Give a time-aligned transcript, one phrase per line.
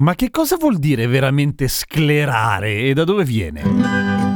[0.00, 4.29] Ma che cosa vuol dire veramente sclerare e da dove viene?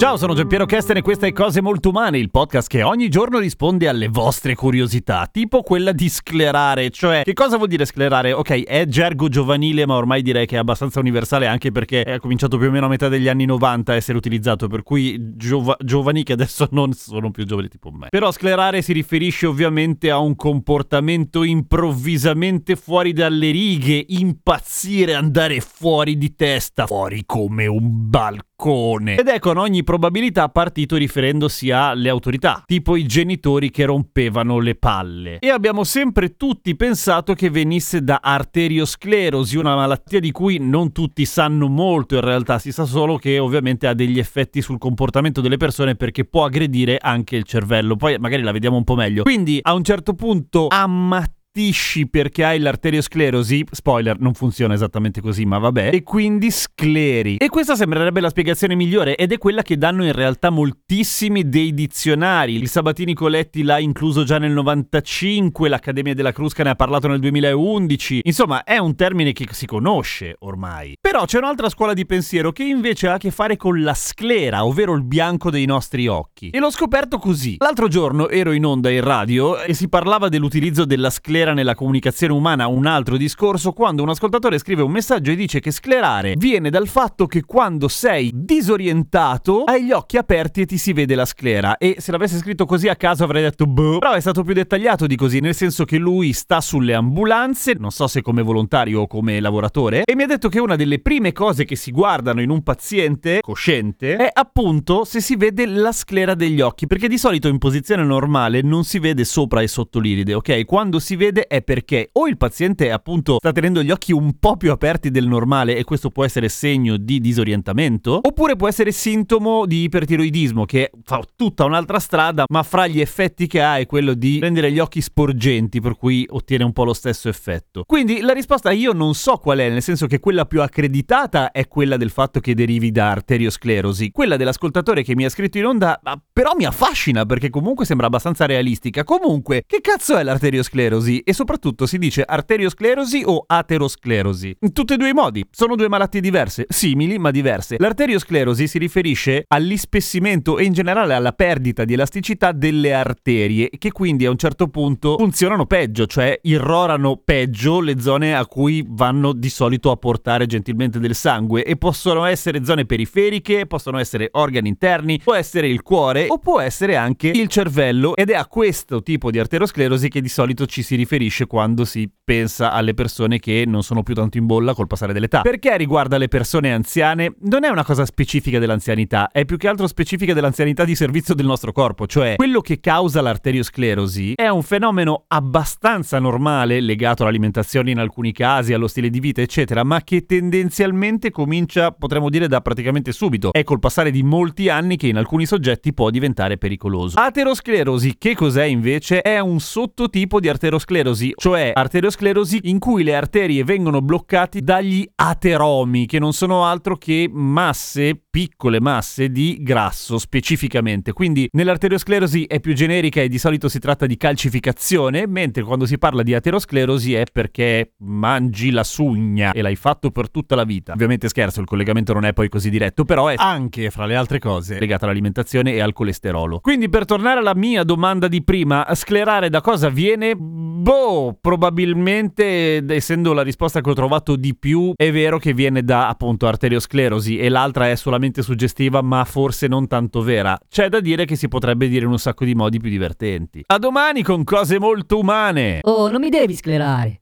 [0.00, 3.38] Ciao, sono Giampiero Kesten e questa è Cose Molto Umane, il podcast che ogni giorno
[3.38, 8.32] risponde alle vostre curiosità, tipo quella di sclerare, cioè che cosa vuol dire sclerare?
[8.32, 12.56] Ok, è gergo giovanile, ma ormai direi che è abbastanza universale anche perché è cominciato
[12.56, 16.22] più o meno a metà degli anni 90 a essere utilizzato, per cui giova- giovani
[16.22, 18.06] che adesso non sono più giovani tipo me.
[18.08, 26.16] Però sclerare si riferisce ovviamente a un comportamento improvvisamente fuori dalle righe, impazzire, andare fuori
[26.16, 29.16] di testa, fuori come un balcone balcone.
[29.16, 34.74] Ed è con ogni probabilità partito riferendosi alle autorità, tipo i genitori che rompevano le
[34.74, 35.38] palle.
[35.38, 41.24] E abbiamo sempre tutti pensato che venisse da arteriosclerosi, una malattia di cui non tutti
[41.24, 45.56] sanno molto in realtà, si sa solo che ovviamente ha degli effetti sul comportamento delle
[45.56, 47.96] persone perché può aggredire anche il cervello.
[47.96, 49.22] Poi magari la vediamo un po' meglio.
[49.22, 55.44] Quindi a un certo punto ammattare Tisci perché hai l'arteriosclerosi, spoiler, non funziona esattamente così,
[55.44, 57.38] ma vabbè, e quindi scleri.
[57.38, 61.74] E questa sembrerebbe la spiegazione migliore ed è quella che danno in realtà moltissimi dei
[61.74, 62.54] dizionari.
[62.54, 67.18] Il Sabatini Coletti l'ha incluso già nel 95, l'Accademia della Crusca ne ha parlato nel
[67.18, 68.20] 2011.
[68.22, 70.94] Insomma, è un termine che si conosce ormai.
[71.00, 74.64] Però c'è un'altra scuola di pensiero che invece ha a che fare con la sclera,
[74.64, 76.50] ovvero il bianco dei nostri occhi.
[76.50, 77.56] E l'ho scoperto così.
[77.58, 81.74] L'altro giorno ero in onda in radio e si parlava dell'utilizzo della sclera sclera nella
[81.74, 86.34] comunicazione umana un altro discorso quando un ascoltatore scrive un messaggio e dice che sclerare
[86.36, 91.14] viene dal fatto che quando sei disorientato hai gli occhi aperti e ti si vede
[91.14, 91.78] la sclera.
[91.78, 95.06] E se l'avesse scritto così a caso avrei detto boh però è stato più dettagliato
[95.06, 99.06] di così nel senso che lui sta sulle ambulanze non so se come volontario o
[99.06, 102.50] come lavoratore e mi ha detto che una delle prime cose che si guardano in
[102.50, 107.48] un paziente cosciente è appunto se si vede la sclera degli occhi perché di solito
[107.48, 110.66] in posizione normale non si vede sopra e sotto l'iride ok?
[110.66, 114.38] Quando si vede succede è perché o il paziente appunto sta tenendo gli occhi un
[114.38, 118.92] po' più aperti del normale e questo può essere segno di disorientamento, oppure può essere
[118.92, 123.86] sintomo di ipertiroidismo che fa tutta un'altra strada, ma fra gli effetti che ha è
[123.86, 127.84] quello di rendere gli occhi sporgenti, per cui ottiene un po' lo stesso effetto.
[127.86, 131.68] Quindi la risposta io non so qual è, nel senso che quella più accreditata è
[131.68, 134.10] quella del fatto che derivi da arteriosclerosi.
[134.10, 136.00] Quella dell'ascoltatore che mi ha scritto in onda,
[136.32, 139.04] però mi affascina perché comunque sembra abbastanza realistica.
[139.04, 141.19] Comunque, che cazzo è l'arteriosclerosi?
[141.24, 144.56] E soprattutto si dice arteriosclerosi o aterosclerosi.
[144.60, 147.76] In tutti e due i modi, sono due malattie diverse, simili ma diverse.
[147.78, 154.24] L'arteriosclerosi si riferisce all'ispessimento e in generale alla perdita di elasticità delle arterie che quindi
[154.24, 159.50] a un certo punto funzionano peggio, cioè irrorano peggio le zone a cui vanno di
[159.50, 165.20] solito a portare gentilmente del sangue e possono essere zone periferiche, possono essere organi interni,
[165.22, 169.30] può essere il cuore o può essere anche il cervello ed è a questo tipo
[169.30, 173.64] di arteriosclerosi che di solito ci si riferisce riferisce quando si pensa alle persone che
[173.66, 175.40] non sono più tanto in bolla col passare dell'età.
[175.40, 179.88] Perché riguarda le persone anziane non è una cosa specifica dell'anzianità, è più che altro
[179.88, 185.24] specifica dell'anzianità di servizio del nostro corpo, cioè quello che causa l'arteriosclerosi è un fenomeno
[185.26, 191.32] abbastanza normale legato all'alimentazione in alcuni casi, allo stile di vita, eccetera, ma che tendenzialmente
[191.32, 193.50] comincia, potremmo dire, da praticamente subito.
[193.52, 197.18] È col passare di molti anni che in alcuni soggetti può diventare pericoloso.
[197.18, 199.22] Aterosclerosi, che cos'è invece?
[199.22, 205.08] È un sottotipo di arteriosclerosi arteriosclerosi, cioè arteriosclerosi in cui le arterie vengono bloccate dagli
[205.14, 211.12] ateromi, che non sono altro che masse, piccole masse di grasso specificamente.
[211.12, 215.98] Quindi nell'arteriosclerosi è più generica e di solito si tratta di calcificazione, mentre quando si
[215.98, 220.92] parla di aterosclerosi è perché mangi la sugna e l'hai fatto per tutta la vita.
[220.92, 224.38] Ovviamente scherzo, il collegamento non è poi così diretto, però è anche fra le altre
[224.38, 226.60] cose legata all'alimentazione e al colesterolo.
[226.60, 230.34] Quindi per tornare alla mia domanda di prima, sclerare da cosa viene?
[230.80, 236.08] Boh, probabilmente, essendo la risposta che ho trovato di più, è vero che viene da
[236.08, 240.58] appunto arteriosclerosi e l'altra è solamente suggestiva, ma forse non tanto vera.
[240.70, 243.62] C'è da dire che si potrebbe dire in un sacco di modi più divertenti.
[243.66, 245.80] A domani con cose molto umane.
[245.82, 247.19] Oh, non mi devi sclerare.